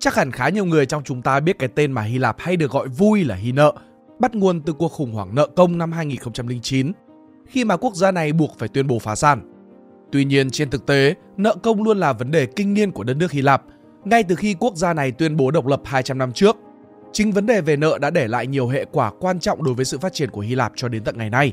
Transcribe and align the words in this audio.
Chắc 0.00 0.14
hẳn 0.14 0.30
khá 0.30 0.48
nhiều 0.48 0.64
người 0.64 0.86
trong 0.86 1.02
chúng 1.04 1.22
ta 1.22 1.40
biết 1.40 1.58
cái 1.58 1.68
tên 1.68 1.92
mà 1.92 2.02
Hy 2.02 2.18
Lạp 2.18 2.36
hay 2.38 2.56
được 2.56 2.70
gọi 2.70 2.88
vui 2.88 3.24
là 3.24 3.34
Hy 3.34 3.52
nợ, 3.52 3.72
bắt 4.18 4.34
nguồn 4.34 4.60
từ 4.60 4.72
cuộc 4.72 4.88
khủng 4.88 5.12
hoảng 5.12 5.34
nợ 5.34 5.46
công 5.56 5.78
năm 5.78 5.92
2009, 5.92 6.92
khi 7.46 7.64
mà 7.64 7.76
quốc 7.76 7.94
gia 7.94 8.10
này 8.10 8.32
buộc 8.32 8.58
phải 8.58 8.68
tuyên 8.68 8.86
bố 8.86 8.98
phá 8.98 9.14
sản. 9.14 9.52
Tuy 10.12 10.24
nhiên 10.24 10.50
trên 10.50 10.70
thực 10.70 10.86
tế, 10.86 11.14
nợ 11.36 11.56
công 11.62 11.82
luôn 11.82 11.98
là 11.98 12.12
vấn 12.12 12.30
đề 12.30 12.46
kinh 12.46 12.74
niên 12.74 12.90
của 12.90 13.04
đất 13.04 13.14
nước 13.14 13.32
Hy 13.32 13.42
Lạp, 13.42 13.62
ngay 14.04 14.22
từ 14.22 14.34
khi 14.34 14.54
quốc 14.60 14.76
gia 14.76 14.94
này 14.94 15.12
tuyên 15.12 15.36
bố 15.36 15.50
độc 15.50 15.66
lập 15.66 15.80
200 15.84 16.18
năm 16.18 16.32
trước. 16.32 16.56
Chính 17.12 17.32
vấn 17.32 17.46
đề 17.46 17.60
về 17.60 17.76
nợ 17.76 17.98
đã 17.98 18.10
để 18.10 18.28
lại 18.28 18.46
nhiều 18.46 18.68
hệ 18.68 18.84
quả 18.92 19.12
quan 19.20 19.40
trọng 19.40 19.64
đối 19.64 19.74
với 19.74 19.84
sự 19.84 19.98
phát 19.98 20.12
triển 20.14 20.30
của 20.30 20.40
Hy 20.40 20.54
Lạp 20.54 20.72
cho 20.76 20.88
đến 20.88 21.04
tận 21.04 21.18
ngày 21.18 21.30
nay. 21.30 21.52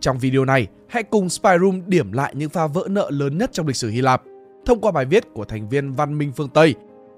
Trong 0.00 0.18
video 0.18 0.44
này, 0.44 0.66
hãy 0.88 1.02
cùng 1.02 1.28
Spyroom 1.28 1.82
điểm 1.86 2.12
lại 2.12 2.34
những 2.36 2.50
pha 2.50 2.66
vỡ 2.66 2.86
nợ 2.90 3.10
lớn 3.10 3.38
nhất 3.38 3.50
trong 3.52 3.66
lịch 3.66 3.76
sử 3.76 3.90
Hy 3.90 4.00
Lạp 4.00 4.22
thông 4.66 4.80
qua 4.80 4.92
bài 4.92 5.04
viết 5.04 5.24
của 5.34 5.44
thành 5.44 5.68
viên 5.68 5.92
Văn 5.92 6.18
minh 6.18 6.32
phương 6.36 6.48
Tây 6.48 6.74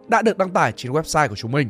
đã 0.09 0.23
được 0.23 0.38
đăng 0.38 0.50
tải 0.50 0.73
trên 0.73 0.93
website 0.93 1.29
của 1.29 1.36
chúng 1.36 1.52
mình. 1.52 1.69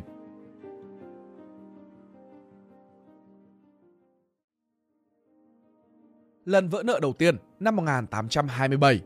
Lần 6.45 6.69
vỡ 6.69 6.83
nợ 6.83 6.99
đầu 7.01 7.13
tiên 7.13 7.37
năm 7.59 7.75
1827 7.75 9.01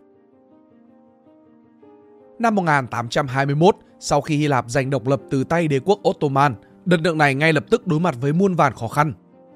Năm 2.39 2.55
1821, 2.55 3.75
sau 3.99 4.22
khi 4.22 4.38
Hy 4.38 4.48
Lạp 4.48 4.70
giành 4.70 4.89
độc 4.89 5.08
lập 5.08 5.22
từ 5.30 5.44
tay 5.44 5.67
đế 5.67 5.80
quốc 5.80 6.00
Ottoman, 6.09 6.55
đất 6.86 7.00
nước 7.02 7.16
này 7.16 7.36
ngay 7.36 7.53
lập 7.53 7.66
tức 7.70 7.88
đối 7.88 8.00
mặt 8.00 8.16
với 8.22 8.34
muôn 8.34 8.55
vàn 8.55 8.73
khó 8.73 8.88
khăn. 8.88 9.13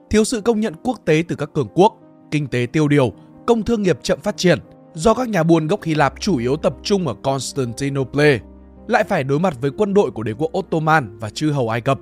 Thiếu 0.10 0.24
sự 0.24 0.42
công 0.42 0.60
nhận 0.60 0.74
quốc 0.84 1.00
tế 1.06 1.24
từ 1.28 1.36
các 1.36 1.50
cường 1.54 1.68
quốc, 1.74 1.98
kinh 2.32 2.48
tế 2.48 2.68
tiêu 2.74 2.88
điều, 2.88 3.14
công 3.48 3.64
thương 3.64 3.84
nghiệp 3.84 4.00
chậm 4.04 4.20
phát 4.20 4.38
triển 4.38 4.60
do 4.94 5.14
các 5.14 5.30
nhà 5.30 5.44
buôn 5.44 5.68
gốc 5.68 5.84
Hy 5.84 5.96
Lạp 5.96 6.20
chủ 6.20 6.38
yếu 6.38 6.56
tập 6.56 6.76
trung 6.84 7.08
ở 7.08 7.16
Constantinople, 7.24 8.40
lại 8.88 9.04
phải 9.04 9.24
đối 9.24 9.40
mặt 9.40 9.54
với 9.62 9.72
quân 9.78 9.94
đội 9.94 10.12
của 10.12 10.24
đế 10.24 10.34
quốc 10.34 10.52
Ottoman 10.58 11.18
và 11.20 11.30
chư 11.30 11.52
hầu 11.52 11.70
Ai 11.70 11.82
Cập. 11.82 12.00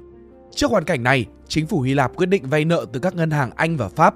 Trước 0.55 0.71
hoàn 0.71 0.83
cảnh 0.83 1.03
này, 1.03 1.25
chính 1.47 1.67
phủ 1.67 1.81
Hy 1.81 1.93
Lạp 1.93 2.15
quyết 2.15 2.25
định 2.25 2.49
vay 2.49 2.65
nợ 2.65 2.85
từ 2.93 2.99
các 2.99 3.15
ngân 3.15 3.31
hàng 3.31 3.51
Anh 3.55 3.77
và 3.77 3.89
Pháp, 3.89 4.15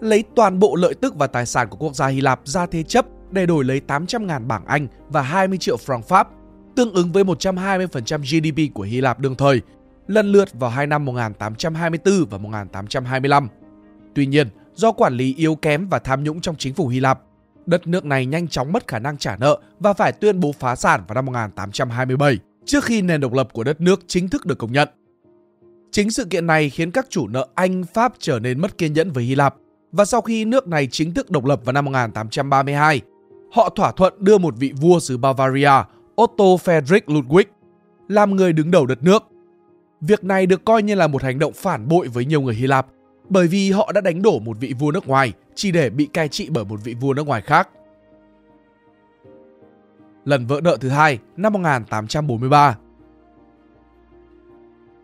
lấy 0.00 0.24
toàn 0.36 0.58
bộ 0.58 0.76
lợi 0.76 0.94
tức 0.94 1.14
và 1.16 1.26
tài 1.26 1.46
sản 1.46 1.68
của 1.68 1.76
quốc 1.76 1.94
gia 1.94 2.06
Hy 2.06 2.20
Lạp 2.20 2.40
ra 2.44 2.66
thế 2.66 2.82
chấp 2.82 3.06
để 3.30 3.46
đổi 3.46 3.64
lấy 3.64 3.80
800.000 3.86 4.46
bảng 4.46 4.66
Anh 4.66 4.86
và 5.08 5.22
20 5.22 5.58
triệu 5.58 5.76
franc 5.76 6.02
Pháp, 6.02 6.28
tương 6.76 6.92
ứng 6.92 7.12
với 7.12 7.24
120% 7.24 8.18
GDP 8.20 8.74
của 8.74 8.82
Hy 8.82 9.00
Lạp 9.00 9.20
đương 9.20 9.34
thời, 9.34 9.60
lần 10.06 10.32
lượt 10.32 10.48
vào 10.52 10.70
hai 10.70 10.86
năm 10.86 11.04
1824 11.04 12.24
và 12.30 12.38
1825. 12.38 13.48
Tuy 14.14 14.26
nhiên, 14.26 14.48
do 14.74 14.92
quản 14.92 15.14
lý 15.14 15.34
yếu 15.34 15.54
kém 15.54 15.88
và 15.88 15.98
tham 15.98 16.24
nhũng 16.24 16.40
trong 16.40 16.56
chính 16.56 16.74
phủ 16.74 16.88
Hy 16.88 17.00
Lạp, 17.00 17.20
đất 17.66 17.86
nước 17.86 18.04
này 18.04 18.26
nhanh 18.26 18.48
chóng 18.48 18.72
mất 18.72 18.88
khả 18.88 18.98
năng 18.98 19.16
trả 19.16 19.36
nợ 19.36 19.60
và 19.80 19.92
phải 19.92 20.12
tuyên 20.12 20.40
bố 20.40 20.52
phá 20.52 20.76
sản 20.76 21.04
vào 21.08 21.14
năm 21.14 21.26
1827, 21.26 22.38
trước 22.64 22.84
khi 22.84 23.02
nền 23.02 23.20
độc 23.20 23.32
lập 23.32 23.48
của 23.52 23.64
đất 23.64 23.80
nước 23.80 24.00
chính 24.06 24.28
thức 24.28 24.46
được 24.46 24.58
công 24.58 24.72
nhận. 24.72 24.88
Chính 25.90 26.10
sự 26.10 26.24
kiện 26.24 26.46
này 26.46 26.70
khiến 26.70 26.90
các 26.90 27.06
chủ 27.10 27.28
nợ 27.28 27.48
Anh, 27.54 27.84
Pháp 27.94 28.12
trở 28.18 28.38
nên 28.38 28.60
mất 28.60 28.78
kiên 28.78 28.92
nhẫn 28.92 29.12
với 29.12 29.24
Hy 29.24 29.34
Lạp 29.34 29.54
và 29.92 30.04
sau 30.04 30.20
khi 30.20 30.44
nước 30.44 30.66
này 30.66 30.88
chính 30.90 31.14
thức 31.14 31.30
độc 31.30 31.44
lập 31.44 31.60
vào 31.64 31.72
năm 31.72 31.84
1832, 31.84 33.00
họ 33.52 33.68
thỏa 33.68 33.92
thuận 33.92 34.14
đưa 34.18 34.38
một 34.38 34.54
vị 34.56 34.72
vua 34.80 35.00
xứ 35.00 35.16
Bavaria, 35.16 35.72
Otto 36.22 36.44
Friedrich 36.44 37.00
Ludwig, 37.06 37.44
làm 38.08 38.36
người 38.36 38.52
đứng 38.52 38.70
đầu 38.70 38.86
đất 38.86 39.02
nước. 39.02 39.22
Việc 40.00 40.24
này 40.24 40.46
được 40.46 40.64
coi 40.64 40.82
như 40.82 40.94
là 40.94 41.06
một 41.06 41.22
hành 41.22 41.38
động 41.38 41.52
phản 41.52 41.88
bội 41.88 42.08
với 42.08 42.24
nhiều 42.24 42.40
người 42.40 42.54
Hy 42.54 42.66
Lạp 42.66 42.86
bởi 43.28 43.46
vì 43.46 43.70
họ 43.70 43.92
đã 43.92 44.00
đánh 44.00 44.22
đổ 44.22 44.38
một 44.38 44.56
vị 44.60 44.74
vua 44.78 44.90
nước 44.90 45.08
ngoài 45.08 45.32
chỉ 45.54 45.72
để 45.72 45.90
bị 45.90 46.06
cai 46.06 46.28
trị 46.28 46.48
bởi 46.50 46.64
một 46.64 46.80
vị 46.84 46.94
vua 46.94 47.14
nước 47.14 47.26
ngoài 47.26 47.42
khác. 47.42 47.68
Lần 50.24 50.46
vỡ 50.46 50.60
nợ 50.64 50.76
thứ 50.80 50.88
hai 50.88 51.18
năm 51.36 51.52
1843 51.52 52.76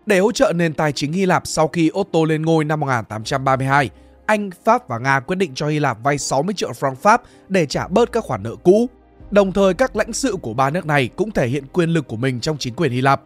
Để 0.07 0.19
hỗ 0.19 0.33
trợ 0.33 0.53
nền 0.57 0.75
tài 0.75 0.93
chính 0.93 1.13
Hy 1.13 1.27
Lạp 1.27 1.47
sau 1.47 1.69
khi 1.69 1.91
Otto 1.99 2.19
lên 2.29 2.43
ngôi 2.43 2.65
năm 2.65 2.81
1832, 2.81 3.91
Anh, 4.27 4.51
Pháp 4.65 4.89
và 4.89 4.99
Nga 4.99 5.21
quyết 5.21 5.37
định 5.37 5.53
cho 5.55 5.69
Hy 5.69 5.79
Lạp 5.79 5.99
vay 6.03 6.19
60 6.19 6.55
triệu 6.55 6.71
franc 6.71 6.95
Pháp 6.95 7.23
để 7.49 7.67
trả 7.67 7.89
bớt 7.89 8.13
các 8.13 8.25
khoản 8.25 8.43
nợ 8.43 8.57
cũ. 8.57 8.89
Đồng 9.31 9.53
thời 9.53 9.75
các 9.75 9.97
lãnh 9.97 10.13
sự 10.13 10.37
của 10.43 10.55
ba 10.55 10.71
nước 10.71 10.87
này 10.87 11.09
cũng 11.17 11.31
thể 11.31 11.47
hiện 11.47 11.65
quyền 11.73 11.91
lực 11.91 12.09
của 12.09 12.17
mình 12.17 12.41
trong 12.41 12.59
chính 12.59 12.75
quyền 12.75 12.93
Hy 12.93 13.01
Lạp. 13.01 13.23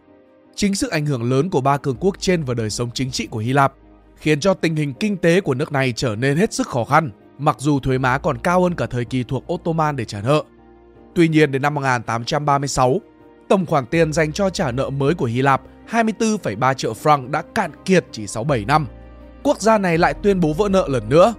Chính 0.55 0.75
sự 0.75 0.89
ảnh 0.89 1.05
hưởng 1.05 1.31
lớn 1.31 1.49
của 1.49 1.61
ba 1.61 1.77
cường 1.77 1.97
quốc 1.99 2.15
trên 2.19 2.43
vào 2.43 2.53
đời 2.53 2.69
sống 2.69 2.89
chính 2.93 3.11
trị 3.11 3.27
của 3.27 3.39
Hy 3.39 3.53
Lạp 3.53 3.73
khiến 4.15 4.39
cho 4.39 4.53
tình 4.53 4.75
hình 4.75 4.93
kinh 4.93 5.17
tế 5.17 5.41
của 5.41 5.53
nước 5.53 5.71
này 5.71 5.93
trở 5.95 6.15
nên 6.15 6.37
hết 6.37 6.53
sức 6.53 6.67
khó 6.67 6.83
khăn, 6.83 7.11
mặc 7.37 7.55
dù 7.59 7.79
thuế 7.79 7.97
má 7.97 8.17
còn 8.17 8.37
cao 8.37 8.63
hơn 8.63 8.75
cả 8.75 8.85
thời 8.85 9.05
kỳ 9.05 9.23
thuộc 9.23 9.53
Ottoman 9.53 9.95
để 9.95 10.05
trả 10.05 10.21
nợ. 10.21 10.43
Tuy 11.15 11.27
nhiên 11.27 11.51
đến 11.51 11.61
năm 11.61 11.73
1836, 11.73 13.01
tổng 13.49 13.65
khoản 13.65 13.85
tiền 13.85 14.13
dành 14.13 14.31
cho 14.31 14.49
trả 14.49 14.71
nợ 14.71 14.89
mới 14.89 15.13
của 15.13 15.25
Hy 15.25 15.41
Lạp 15.41 15.61
24,3 15.89 16.73
triệu 16.73 16.93
franc 16.93 17.31
đã 17.31 17.43
cạn 17.55 17.71
kiệt 17.85 18.05
chỉ 18.11 18.27
sau 18.27 18.43
7 18.43 18.65
năm. 18.65 18.87
Quốc 19.43 19.61
gia 19.61 19.77
này 19.77 19.97
lại 19.97 20.13
tuyên 20.13 20.39
bố 20.39 20.53
vỡ 20.53 20.69
nợ 20.69 20.87
lần 20.87 21.09
nữa. 21.09 21.33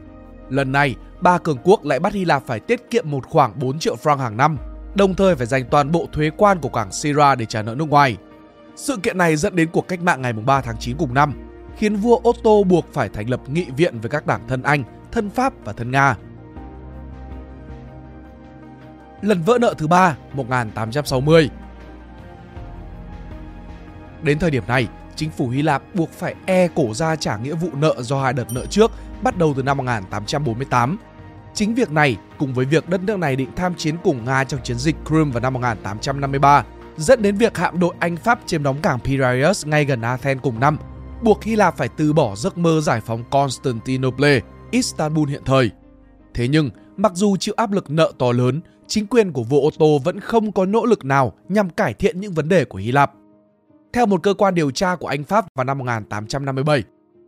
Lần 0.48 0.72
này, 0.72 0.94
ba 1.20 1.38
cường 1.38 1.58
quốc 1.64 1.84
lại 1.84 2.00
bắt 2.00 2.12
Hy 2.12 2.24
Lạp 2.24 2.46
phải 2.46 2.60
tiết 2.60 2.90
kiệm 2.90 3.10
một 3.10 3.26
khoảng 3.26 3.58
4 3.58 3.78
triệu 3.78 3.96
franc 4.02 4.16
hàng 4.16 4.36
năm, 4.36 4.58
đồng 4.94 5.14
thời 5.14 5.36
phải 5.36 5.46
dành 5.46 5.64
toàn 5.70 5.92
bộ 5.92 6.06
thuế 6.12 6.30
quan 6.36 6.58
của 6.60 6.68
cảng 6.68 6.92
Syria 6.92 7.34
để 7.38 7.46
trả 7.46 7.62
nợ 7.62 7.74
nước 7.74 7.88
ngoài. 7.88 8.16
Sự 8.76 8.96
kiện 8.96 9.18
này 9.18 9.36
dẫn 9.36 9.56
đến 9.56 9.68
cuộc 9.72 9.88
cách 9.88 10.02
mạng 10.02 10.22
ngày 10.22 10.32
3 10.32 10.60
tháng 10.60 10.76
9 10.80 10.96
cùng 10.96 11.14
năm, 11.14 11.32
khiến 11.76 11.96
vua 11.96 12.20
Otto 12.28 12.62
buộc 12.66 12.92
phải 12.92 13.08
thành 13.08 13.30
lập 13.30 13.40
nghị 13.48 13.66
viện 13.76 14.00
với 14.00 14.10
các 14.10 14.26
đảng 14.26 14.48
thân 14.48 14.62
Anh, 14.62 14.84
thân 15.12 15.30
Pháp 15.30 15.52
và 15.64 15.72
thân 15.72 15.90
Nga. 15.90 16.16
Lần 19.22 19.42
vỡ 19.42 19.58
nợ 19.60 19.74
thứ 19.78 19.86
ba 19.86 20.16
1860 20.32 21.50
Đến 24.22 24.38
thời 24.38 24.50
điểm 24.50 24.62
này, 24.68 24.88
chính 25.16 25.30
phủ 25.30 25.48
Hy 25.48 25.62
Lạp 25.62 25.82
buộc 25.94 26.10
phải 26.10 26.34
e 26.46 26.68
cổ 26.68 26.94
ra 26.94 27.16
trả 27.16 27.36
nghĩa 27.36 27.54
vụ 27.54 27.68
nợ 27.72 27.94
do 27.98 28.22
hai 28.22 28.32
đợt 28.32 28.52
nợ 28.52 28.66
trước 28.66 28.90
bắt 29.22 29.38
đầu 29.38 29.54
từ 29.56 29.62
năm 29.62 29.76
1848. 29.76 30.98
Chính 31.54 31.74
việc 31.74 31.90
này 31.90 32.16
cùng 32.38 32.54
với 32.54 32.64
việc 32.64 32.88
đất 32.88 33.00
nước 33.02 33.18
này 33.18 33.36
định 33.36 33.50
tham 33.56 33.74
chiến 33.74 33.96
cùng 34.04 34.24
Nga 34.24 34.44
trong 34.44 34.60
chiến 34.62 34.78
dịch 34.78 34.96
Crimea 35.06 35.32
vào 35.32 35.40
năm 35.40 35.54
1853 35.54 36.64
dẫn 36.96 37.22
đến 37.22 37.36
việc 37.36 37.56
hạm 37.56 37.80
đội 37.80 37.94
Anh 37.98 38.16
Pháp 38.16 38.38
chiếm 38.46 38.62
đóng 38.62 38.80
cảng 38.82 39.00
Piraeus 39.00 39.66
ngay 39.66 39.84
gần 39.84 40.00
Athens 40.00 40.42
cùng 40.42 40.60
năm 40.60 40.78
buộc 41.22 41.44
Hy 41.44 41.56
Lạp 41.56 41.76
phải 41.76 41.88
từ 41.96 42.12
bỏ 42.12 42.36
giấc 42.36 42.58
mơ 42.58 42.80
giải 42.80 43.00
phóng 43.00 43.24
Constantinople, 43.30 44.40
Istanbul 44.70 45.28
hiện 45.28 45.42
thời. 45.44 45.70
Thế 46.34 46.48
nhưng, 46.48 46.70
mặc 46.96 47.12
dù 47.14 47.36
chịu 47.36 47.54
áp 47.56 47.72
lực 47.72 47.90
nợ 47.90 48.12
to 48.18 48.32
lớn, 48.32 48.60
chính 48.86 49.06
quyền 49.06 49.32
của 49.32 49.42
vua 49.42 49.66
Otto 49.66 49.86
vẫn 50.04 50.20
không 50.20 50.52
có 50.52 50.66
nỗ 50.66 50.84
lực 50.84 51.04
nào 51.04 51.32
nhằm 51.48 51.70
cải 51.70 51.94
thiện 51.94 52.20
những 52.20 52.32
vấn 52.32 52.48
đề 52.48 52.64
của 52.64 52.78
Hy 52.78 52.92
Lạp. 52.92 53.12
Theo 53.92 54.06
một 54.06 54.22
cơ 54.22 54.34
quan 54.34 54.54
điều 54.54 54.70
tra 54.70 54.96
của 54.96 55.06
Anh 55.06 55.24
Pháp 55.24 55.46
vào 55.54 55.64
năm 55.64 55.78
1857, 55.78 56.82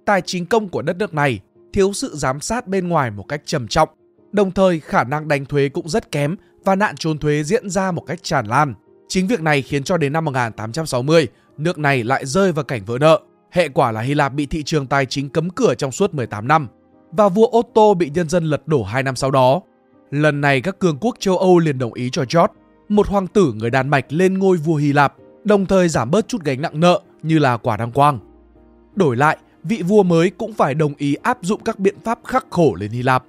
tài 0.06 0.22
chính 0.22 0.46
công 0.46 0.68
của 0.68 0.82
đất 0.82 0.96
nước 0.96 1.14
này 1.14 1.40
thiếu 1.72 1.92
sự 1.92 2.16
giám 2.16 2.40
sát 2.40 2.66
bên 2.66 2.88
ngoài 2.88 3.10
một 3.10 3.24
cách 3.28 3.42
trầm 3.44 3.68
trọng, 3.68 3.88
đồng 4.32 4.50
thời 4.50 4.80
khả 4.80 5.04
năng 5.04 5.28
đánh 5.28 5.46
thuế 5.46 5.68
cũng 5.68 5.88
rất 5.88 6.12
kém 6.12 6.36
và 6.64 6.74
nạn 6.74 6.96
trốn 6.96 7.18
thuế 7.18 7.42
diễn 7.42 7.70
ra 7.70 7.90
một 7.92 8.02
cách 8.06 8.22
tràn 8.22 8.46
lan. 8.46 8.74
Chính 9.08 9.26
việc 9.26 9.40
này 9.40 9.62
khiến 9.62 9.82
cho 9.82 9.96
đến 9.96 10.12
năm 10.12 10.24
1860, 10.24 11.28
nước 11.56 11.78
này 11.78 12.04
lại 12.04 12.26
rơi 12.26 12.52
vào 12.52 12.64
cảnh 12.64 12.84
vỡ 12.84 12.98
nợ. 12.98 13.20
Hệ 13.50 13.68
quả 13.68 13.92
là 13.92 14.00
Hy 14.00 14.14
Lạp 14.14 14.34
bị 14.34 14.46
thị 14.46 14.62
trường 14.62 14.86
tài 14.86 15.06
chính 15.06 15.28
cấm 15.28 15.50
cửa 15.50 15.74
trong 15.74 15.92
suốt 15.92 16.14
18 16.14 16.48
năm 16.48 16.68
và 17.12 17.28
vua 17.28 17.58
Otto 17.58 17.94
bị 17.94 18.10
nhân 18.14 18.28
dân 18.28 18.44
lật 18.44 18.68
đổ 18.68 18.82
2 18.82 19.02
năm 19.02 19.16
sau 19.16 19.30
đó. 19.30 19.60
Lần 20.10 20.40
này 20.40 20.60
các 20.60 20.78
cường 20.78 20.98
quốc 21.00 21.16
châu 21.18 21.38
Âu 21.38 21.58
liền 21.58 21.78
đồng 21.78 21.94
ý 21.94 22.10
cho 22.10 22.22
George, 22.22 22.52
một 22.88 23.08
hoàng 23.08 23.26
tử 23.26 23.52
người 23.56 23.70
Đan 23.70 23.88
Mạch 23.88 24.06
lên 24.08 24.38
ngôi 24.38 24.56
vua 24.56 24.74
Hy 24.74 24.92
Lạp, 24.92 25.14
đồng 25.44 25.66
thời 25.66 25.88
giảm 25.88 26.10
bớt 26.10 26.28
chút 26.28 26.44
gánh 26.44 26.62
nặng 26.62 26.80
nợ 26.80 27.00
như 27.22 27.38
là 27.38 27.56
quả 27.56 27.76
đăng 27.76 27.92
quang. 27.92 28.18
Đổi 28.94 29.16
lại, 29.16 29.38
vị 29.64 29.82
vua 29.82 30.02
mới 30.02 30.30
cũng 30.30 30.52
phải 30.52 30.74
đồng 30.74 30.94
ý 30.98 31.14
áp 31.14 31.38
dụng 31.42 31.60
các 31.64 31.78
biện 31.78 31.94
pháp 32.04 32.18
khắc 32.24 32.46
khổ 32.50 32.74
lên 32.74 32.90
Hy 32.90 33.02
Lạp. 33.02 33.24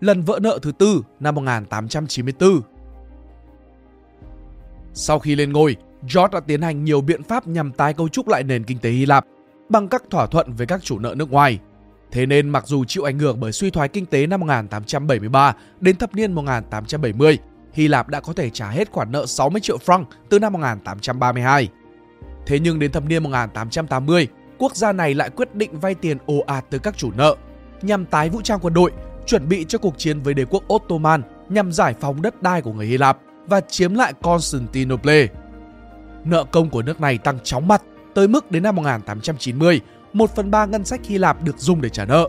Lần 0.00 0.22
vỡ 0.22 0.38
nợ 0.42 0.58
thứ 0.62 0.72
tư 0.72 1.02
năm 1.20 1.34
1894 1.34 2.60
Sau 4.94 5.18
khi 5.18 5.34
lên 5.34 5.52
ngôi, 5.52 5.76
George 6.02 6.32
đã 6.32 6.40
tiến 6.40 6.62
hành 6.62 6.84
nhiều 6.84 7.00
biện 7.00 7.22
pháp 7.22 7.46
nhằm 7.46 7.72
tái 7.72 7.94
cấu 7.94 8.08
trúc 8.08 8.28
lại 8.28 8.42
nền 8.42 8.64
kinh 8.64 8.78
tế 8.78 8.90
Hy 8.90 9.06
Lạp 9.06 9.26
bằng 9.68 9.88
các 9.88 10.02
thỏa 10.10 10.26
thuận 10.26 10.52
với 10.52 10.66
các 10.66 10.82
chủ 10.82 10.98
nợ 10.98 11.14
nước 11.16 11.30
ngoài. 11.30 11.58
Thế 12.10 12.26
nên 12.26 12.48
mặc 12.48 12.66
dù 12.66 12.84
chịu 12.84 13.04
ảnh 13.04 13.18
hưởng 13.18 13.40
bởi 13.40 13.52
suy 13.52 13.70
thoái 13.70 13.88
kinh 13.88 14.06
tế 14.06 14.26
năm 14.26 14.40
1873 14.40 15.54
đến 15.80 15.96
thập 15.96 16.14
niên 16.14 16.32
1870, 16.32 17.38
Hy 17.72 17.88
Lạp 17.88 18.08
đã 18.08 18.20
có 18.20 18.32
thể 18.32 18.50
trả 18.50 18.68
hết 18.68 18.90
khoản 18.90 19.12
nợ 19.12 19.26
60 19.26 19.60
triệu 19.60 19.76
franc 19.86 20.04
từ 20.28 20.38
năm 20.38 20.52
1832. 20.52 21.68
Thế 22.46 22.58
nhưng 22.58 22.78
đến 22.78 22.92
thập 22.92 23.04
niên 23.04 23.22
1880, 23.22 24.28
quốc 24.58 24.76
gia 24.76 24.92
này 24.92 25.14
lại 25.14 25.30
quyết 25.30 25.54
định 25.54 25.80
vay 25.80 25.94
tiền 25.94 26.18
ồ 26.26 26.38
ạt 26.46 26.64
từ 26.70 26.78
các 26.78 26.96
chủ 26.96 27.10
nợ 27.16 27.36
nhằm 27.82 28.06
tái 28.06 28.30
vũ 28.30 28.40
trang 28.42 28.58
quân 28.62 28.74
đội, 28.74 28.92
chuẩn 29.26 29.48
bị 29.48 29.64
cho 29.68 29.78
cuộc 29.78 29.98
chiến 29.98 30.20
với 30.20 30.34
đế 30.34 30.44
quốc 30.44 30.62
Ottoman 30.74 31.22
nhằm 31.48 31.72
giải 31.72 31.94
phóng 32.00 32.22
đất 32.22 32.42
đai 32.42 32.62
của 32.62 32.72
người 32.72 32.86
Hy 32.86 32.98
Lạp 32.98 33.18
và 33.46 33.60
chiếm 33.60 33.94
lại 33.94 34.12
Constantinople 34.22 35.28
nợ 36.24 36.44
công 36.44 36.70
của 36.70 36.82
nước 36.82 37.00
này 37.00 37.18
tăng 37.18 37.38
chóng 37.44 37.68
mặt 37.68 37.82
tới 38.14 38.28
mức 38.28 38.50
đến 38.50 38.62
năm 38.62 38.76
1890, 38.76 39.80
1 40.12 40.36
phần 40.36 40.50
3 40.50 40.66
ngân 40.66 40.84
sách 40.84 41.00
Hy 41.04 41.18
Lạp 41.18 41.44
được 41.44 41.58
dùng 41.58 41.80
để 41.80 41.88
trả 41.88 42.04
nợ. 42.04 42.28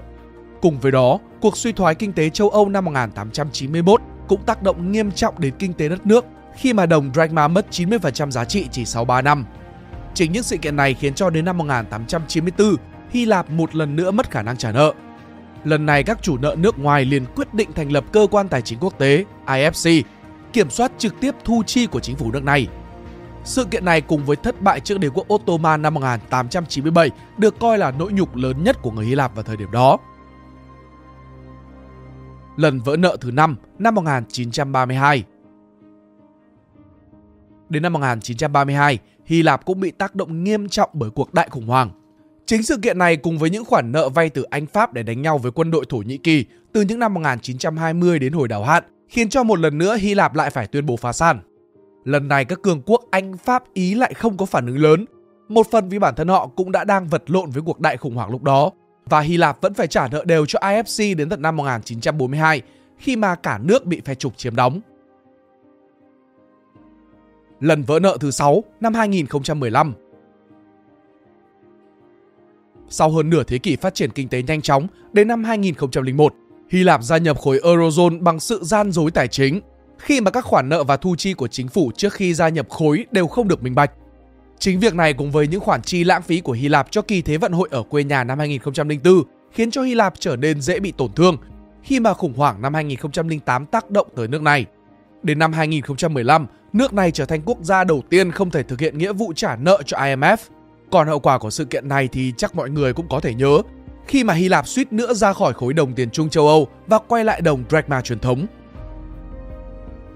Cùng 0.62 0.80
với 0.80 0.92
đó, 0.92 1.20
cuộc 1.42 1.58
suy 1.58 1.72
thoái 1.72 1.96
kinh 1.96 2.14
tế 2.14 2.30
châu 2.30 2.50
Âu 2.50 2.70
năm 2.70 2.86
1891 2.86 4.02
cũng 4.28 4.44
tác 4.46 4.64
động 4.64 4.92
nghiêm 4.92 5.12
trọng 5.12 5.40
đến 5.40 5.54
kinh 5.60 5.74
tế 5.74 5.90
đất 5.90 6.06
nước 6.06 6.26
khi 6.56 6.74
mà 6.74 6.86
đồng 6.86 7.12
drachma 7.14 7.48
mất 7.48 7.66
90% 7.72 8.32
giá 8.32 8.46
trị 8.46 8.68
chỉ 8.72 8.86
sau 8.86 9.06
3 9.06 9.22
năm. 9.22 9.46
Chính 10.14 10.32
những 10.32 10.44
sự 10.44 10.58
kiện 10.58 10.76
này 10.76 10.94
khiến 10.94 11.14
cho 11.14 11.30
đến 11.30 11.46
năm 11.46 11.58
1894, 11.58 12.76
Hy 13.10 13.26
Lạp 13.26 13.50
một 13.50 13.76
lần 13.76 13.96
nữa 13.96 14.12
mất 14.12 14.32
khả 14.32 14.42
năng 14.42 14.58
trả 14.58 14.72
nợ. 14.72 14.94
Lần 15.64 15.86
này 15.86 16.04
các 16.04 16.22
chủ 16.22 16.38
nợ 16.38 16.56
nước 16.60 16.80
ngoài 16.80 17.06
liền 17.06 17.26
quyết 17.36 17.54
định 17.54 17.70
thành 17.76 17.92
lập 17.92 18.04
cơ 18.12 18.28
quan 18.32 18.48
tài 18.48 18.62
chính 18.62 18.80
quốc 18.80 19.00
tế 19.00 19.26
IFC, 19.46 20.04
kiểm 20.54 20.70
soát 20.70 20.92
trực 20.98 21.20
tiếp 21.20 21.36
thu 21.44 21.64
chi 21.66 21.86
của 21.86 22.00
chính 22.00 22.16
phủ 22.16 22.32
nước 22.32 22.44
này. 22.44 22.68
Sự 23.44 23.66
kiện 23.66 23.86
này 23.86 24.02
cùng 24.02 24.26
với 24.26 24.36
thất 24.36 24.62
bại 24.62 24.80
trước 24.80 25.00
đế 25.00 25.10
quốc 25.10 25.34
Ottoman 25.34 25.82
năm 25.82 25.94
1897 25.94 27.10
được 27.38 27.60
coi 27.60 27.78
là 27.78 27.92
nỗi 27.92 28.12
nhục 28.14 28.36
lớn 28.36 28.64
nhất 28.64 28.78
của 28.82 28.92
người 28.92 29.06
Hy 29.06 29.16
Lạp 29.16 29.36
vào 29.36 29.44
thời 29.44 29.58
điểm 29.58 29.72
đó. 29.72 29.98
Lần 32.58 32.80
vỡ 32.80 32.98
nợ 32.98 33.18
thứ 33.22 33.32
5 33.32 33.56
năm 33.80 33.96
1932 33.96 35.24
Đến 37.70 37.84
năm 37.84 37.94
1932, 37.94 39.00
Hy 39.26 39.42
Lạp 39.42 39.66
cũng 39.66 39.80
bị 39.80 39.92
tác 39.92 40.16
động 40.16 40.44
nghiêm 40.44 40.70
trọng 40.70 40.90
bởi 40.94 41.10
cuộc 41.10 41.34
đại 41.34 41.50
khủng 41.50 41.68
hoảng. 41.68 41.92
Chính 42.46 42.64
sự 42.64 42.78
kiện 42.78 42.98
này 42.98 43.18
cùng 43.18 43.38
với 43.38 43.50
những 43.50 43.66
khoản 43.66 43.92
nợ 43.92 44.10
vay 44.10 44.30
từ 44.30 44.44
Anh 44.44 44.66
Pháp 44.66 44.94
để 44.94 45.04
đánh 45.04 45.22
nhau 45.22 45.38
với 45.38 45.52
quân 45.52 45.72
đội 45.72 45.86
Thổ 45.90 45.98
Nhĩ 45.98 46.18
Kỳ 46.18 46.46
từ 46.74 46.82
những 46.82 47.00
năm 47.00 47.14
1920 47.14 48.20
đến 48.20 48.34
hồi 48.34 48.48
đảo 48.48 48.64
hạn 48.64 48.84
khiến 49.10 49.30
cho 49.30 49.44
một 49.44 49.60
lần 49.60 49.78
nữa 49.78 49.98
Hy 49.98 50.14
Lạp 50.14 50.36
lại 50.36 50.50
phải 50.50 50.68
tuyên 50.68 50.86
bố 50.86 50.98
phá 50.98 51.14
sản. 51.14 51.40
Lần 52.04 52.28
này 52.28 52.46
các 52.46 52.62
cường 52.62 52.82
quốc 52.86 53.04
Anh, 53.12 53.38
Pháp, 53.38 53.64
Ý 53.74 53.96
lại 53.96 54.14
không 54.14 54.38
có 54.38 54.46
phản 54.46 54.68
ứng 54.68 54.78
lớn. 54.78 55.06
Một 55.48 55.68
phần 55.72 55.90
vì 55.90 56.00
bản 56.00 56.16
thân 56.16 56.28
họ 56.28 56.48
cũng 56.48 56.72
đã 56.72 56.84
đang 56.84 57.08
vật 57.08 57.24
lộn 57.28 57.50
với 57.50 57.64
cuộc 57.66 57.80
đại 57.80 57.98
khủng 57.98 58.16
hoảng 58.16 58.32
lúc 58.32 58.44
đó 58.44 58.72
và 59.06 59.20
Hy 59.20 59.38
Lạp 59.38 59.62
vẫn 59.62 59.74
phải 59.74 59.88
trả 59.88 60.08
nợ 60.08 60.24
đều 60.26 60.46
cho 60.46 60.60
IFC 60.60 61.16
đến 61.16 61.30
tận 61.30 61.42
năm 61.42 61.56
1942 61.56 62.62
khi 62.98 63.16
mà 63.16 63.36
cả 63.36 63.60
nước 63.64 63.86
bị 63.86 64.02
phe 64.06 64.16
trục 64.16 64.38
chiếm 64.38 64.56
đóng. 64.56 64.82
Lần 67.60 67.84
vỡ 67.84 68.00
nợ 68.00 68.18
thứ 68.20 68.32
6 68.32 68.64
năm 68.80 68.94
2015 68.94 69.94
Sau 72.90 73.10
hơn 73.10 73.30
nửa 73.30 73.44
thế 73.44 73.58
kỷ 73.58 73.76
phát 73.76 73.96
triển 73.96 74.12
kinh 74.12 74.30
tế 74.30 74.44
nhanh 74.44 74.62
chóng, 74.62 74.88
đến 75.14 75.28
năm 75.28 75.44
2001, 75.44 76.34
Hy 76.70 76.84
Lạp 76.84 77.04
gia 77.04 77.18
nhập 77.18 77.40
khối 77.40 77.60
Eurozone 77.60 78.24
bằng 78.24 78.40
sự 78.40 78.60
gian 78.64 78.92
dối 78.92 79.12
tài 79.12 79.28
chính, 79.28 79.62
khi 80.04 80.22
mà 80.22 80.32
các 80.32 80.46
khoản 80.46 80.70
nợ 80.70 80.84
và 80.84 80.98
thu 80.98 81.16
chi 81.16 81.34
của 81.34 81.48
chính 81.48 81.68
phủ 81.68 81.92
trước 81.98 82.14
khi 82.14 82.34
gia 82.34 82.50
nhập 82.50 82.70
khối 82.70 83.06
đều 83.12 83.28
không 83.28 83.48
được 83.48 83.64
minh 83.64 83.76
bạch. 83.76 83.92
Chính 84.60 84.80
việc 84.80 84.96
này 84.96 85.14
cùng 85.14 85.32
với 85.32 85.48
những 85.48 85.60
khoản 85.60 85.82
chi 85.82 86.04
lãng 86.04 86.22
phí 86.22 86.40
của 86.40 86.52
Hy 86.52 86.68
Lạp 86.68 86.88
cho 86.92 87.02
kỳ 87.02 87.22
thế 87.22 87.38
vận 87.38 87.52
hội 87.52 87.70
ở 87.72 87.84
quê 87.84 88.04
nhà 88.04 88.24
năm 88.24 88.40
2004 88.40 89.24
khiến 89.52 89.72
cho 89.72 89.82
Hy 89.82 89.96
Lạp 89.96 90.14
trở 90.20 90.36
nên 90.36 90.62
dễ 90.62 90.80
bị 90.80 90.94
tổn 90.98 91.14
thương 91.14 91.38
khi 91.84 92.00
mà 92.00 92.14
khủng 92.14 92.34
hoảng 92.34 92.62
năm 92.62 92.74
2008 92.74 93.66
tác 93.66 93.92
động 93.92 94.08
tới 94.16 94.28
nước 94.28 94.42
này. 94.42 94.66
Đến 95.24 95.40
năm 95.40 95.54
2015, 95.54 96.48
nước 96.74 96.94
này 96.94 97.12
trở 97.12 97.26
thành 97.26 97.42
quốc 97.46 97.58
gia 97.62 97.84
đầu 97.84 98.04
tiên 98.10 98.32
không 98.32 98.52
thể 98.52 98.64
thực 98.64 98.80
hiện 98.80 98.98
nghĩa 98.98 99.14
vụ 99.14 99.34
trả 99.36 99.56
nợ 99.56 99.82
cho 99.86 99.98
IMF. 99.98 100.38
Còn 100.92 101.08
hậu 101.08 101.20
quả 101.20 101.38
của 101.38 101.50
sự 101.50 101.66
kiện 101.66 101.88
này 101.88 102.08
thì 102.08 102.34
chắc 102.38 102.56
mọi 102.56 102.70
người 102.70 102.94
cũng 102.94 103.08
có 103.10 103.20
thể 103.20 103.34
nhớ, 103.34 103.62
khi 104.08 104.24
mà 104.24 104.34
Hy 104.34 104.50
Lạp 104.50 104.68
suýt 104.68 104.94
nữa 104.94 105.14
ra 105.14 105.34
khỏi 105.34 105.54
khối 105.54 105.74
đồng 105.74 105.94
tiền 105.94 106.10
chung 106.10 106.30
châu 106.30 106.48
Âu 106.48 106.68
và 106.88 107.00
quay 107.08 107.26
lại 107.26 107.42
đồng 107.42 107.64
drachma 107.70 108.02
truyền 108.02 108.20
thống. 108.20 108.46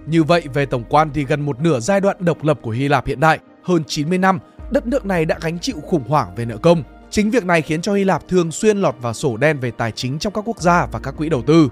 Như 0.07 0.23
vậy, 0.23 0.43
về 0.53 0.65
tổng 0.65 0.83
quan 0.89 1.09
thì 1.13 1.25
gần 1.25 1.41
một 1.41 1.59
nửa 1.59 1.79
giai 1.79 2.01
đoạn 2.01 2.17
độc 2.19 2.43
lập 2.43 2.59
của 2.61 2.71
Hy 2.71 2.87
Lạp 2.87 3.07
hiện 3.07 3.19
đại, 3.19 3.39
hơn 3.63 3.83
90 3.87 4.17
năm, 4.17 4.39
đất 4.71 4.87
nước 4.87 5.05
này 5.05 5.25
đã 5.25 5.37
gánh 5.41 5.59
chịu 5.59 5.75
khủng 5.81 6.07
hoảng 6.07 6.35
về 6.35 6.45
nợ 6.45 6.57
công. 6.57 6.83
Chính 7.09 7.29
việc 7.29 7.45
này 7.45 7.61
khiến 7.61 7.81
cho 7.81 7.93
Hy 7.93 8.03
Lạp 8.03 8.27
thường 8.27 8.51
xuyên 8.51 8.77
lọt 8.77 8.95
vào 9.01 9.13
sổ 9.13 9.37
đen 9.37 9.59
về 9.59 9.71
tài 9.71 9.91
chính 9.91 10.19
trong 10.19 10.33
các 10.33 10.47
quốc 10.47 10.61
gia 10.61 10.85
và 10.85 10.99
các 10.99 11.17
quỹ 11.17 11.29
đầu 11.29 11.41
tư. 11.41 11.69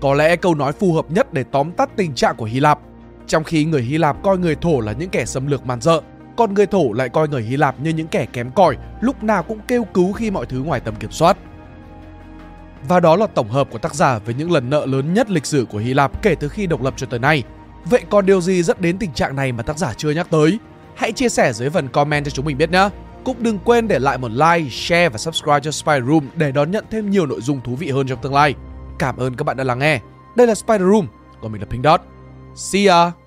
Có 0.00 0.14
lẽ 0.14 0.36
câu 0.36 0.54
nói 0.54 0.72
phù 0.72 0.92
hợp 0.92 1.10
nhất 1.10 1.32
để 1.32 1.44
tóm 1.52 1.72
tắt 1.72 1.90
tình 1.96 2.14
trạng 2.14 2.36
của 2.36 2.44
Hy 2.44 2.60
Lạp. 2.60 2.78
Trong 3.26 3.44
khi 3.44 3.64
người 3.64 3.82
Hy 3.82 3.98
Lạp 3.98 4.22
coi 4.22 4.38
người 4.38 4.54
Thổ 4.54 4.80
là 4.80 4.92
những 4.92 5.10
kẻ 5.10 5.24
xâm 5.24 5.46
lược 5.46 5.66
man 5.66 5.80
dợ, 5.80 6.00
còn 6.36 6.54
người 6.54 6.66
Thổ 6.66 6.92
lại 6.92 7.08
coi 7.08 7.28
người 7.28 7.42
Hy 7.42 7.56
Lạp 7.56 7.80
như 7.80 7.90
những 7.90 8.06
kẻ 8.06 8.26
kém 8.32 8.50
cỏi, 8.50 8.76
lúc 9.00 9.22
nào 9.22 9.42
cũng 9.42 9.58
kêu 9.68 9.84
cứu 9.84 10.12
khi 10.12 10.30
mọi 10.30 10.46
thứ 10.46 10.58
ngoài 10.58 10.80
tầm 10.80 10.94
kiểm 10.96 11.10
soát. 11.10 11.36
Và 12.88 13.00
đó 13.00 13.16
là 13.16 13.26
tổng 13.26 13.50
hợp 13.50 13.68
của 13.70 13.78
tác 13.78 13.94
giả 13.94 14.18
về 14.18 14.34
những 14.34 14.52
lần 14.52 14.70
nợ 14.70 14.86
lớn 14.86 15.14
nhất 15.14 15.30
lịch 15.30 15.46
sử 15.46 15.66
của 15.70 15.78
Hy 15.78 15.94
Lạp 15.94 16.22
kể 16.22 16.34
từ 16.34 16.48
khi 16.48 16.66
độc 16.66 16.82
lập 16.82 16.94
cho 16.96 17.06
tới 17.06 17.20
nay. 17.20 17.42
Vậy 17.84 18.00
còn 18.10 18.26
điều 18.26 18.40
gì 18.40 18.62
dẫn 18.62 18.76
đến 18.80 18.98
tình 18.98 19.12
trạng 19.12 19.36
này 19.36 19.52
mà 19.52 19.62
tác 19.62 19.78
giả 19.78 19.94
chưa 19.96 20.10
nhắc 20.10 20.26
tới? 20.30 20.58
Hãy 20.94 21.12
chia 21.12 21.28
sẻ 21.28 21.52
dưới 21.52 21.70
phần 21.70 21.88
comment 21.88 22.24
cho 22.24 22.30
chúng 22.30 22.44
mình 22.44 22.58
biết 22.58 22.70
nhé. 22.70 22.88
Cũng 23.24 23.36
đừng 23.42 23.58
quên 23.58 23.88
để 23.88 23.98
lại 23.98 24.18
một 24.18 24.30
like, 24.30 24.70
share 24.70 25.08
và 25.08 25.18
subscribe 25.18 25.60
cho 25.60 25.70
Spy 25.70 25.92
Room 26.06 26.28
để 26.34 26.52
đón 26.52 26.70
nhận 26.70 26.84
thêm 26.90 27.10
nhiều 27.10 27.26
nội 27.26 27.40
dung 27.40 27.60
thú 27.60 27.76
vị 27.76 27.90
hơn 27.90 28.06
trong 28.06 28.18
tương 28.22 28.34
lai. 28.34 28.54
Cảm 28.98 29.16
ơn 29.16 29.36
các 29.36 29.44
bạn 29.44 29.56
đã 29.56 29.64
lắng 29.64 29.78
nghe. 29.78 30.00
Đây 30.36 30.46
là 30.46 30.54
Spider 30.54 30.82
Room, 30.92 31.06
còn 31.42 31.52
mình 31.52 31.60
là 31.60 31.66
Pink 31.70 31.84
Dot. 31.84 32.00
See 32.54 32.86
ya! 32.86 33.21